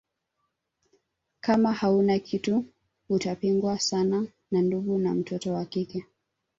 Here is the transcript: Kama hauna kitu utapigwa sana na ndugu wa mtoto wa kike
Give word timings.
Kama 1.41 1.73
hauna 1.73 2.19
kitu 2.19 2.65
utapigwa 3.09 3.79
sana 3.79 4.27
na 4.51 4.61
ndugu 4.61 5.03
wa 5.05 5.13
mtoto 5.13 5.53
wa 5.53 5.65
kike 5.65 6.05